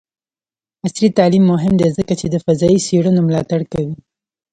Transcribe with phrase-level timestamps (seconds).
[0.85, 3.95] عصري تعلیم مهم دی ځکه چې د فضايي څیړنو ملاتړ کوي.